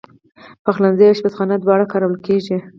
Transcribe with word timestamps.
پخلنځی 0.65 1.05
او 1.07 1.13
آشپزخانه 1.13 1.55
دواړه 1.59 1.85
کارول 1.91 2.15
کېږي. 2.25 2.57